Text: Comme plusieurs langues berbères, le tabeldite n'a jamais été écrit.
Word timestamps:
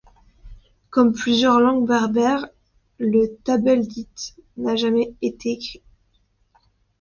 Comme 0.89 1.13
plusieurs 1.13 1.59
langues 1.59 1.85
berbères, 1.87 2.47
le 2.97 3.35
tabeldite 3.43 4.35
n'a 4.57 4.75
jamais 4.75 5.13
été 5.21 5.51
écrit. 5.51 5.83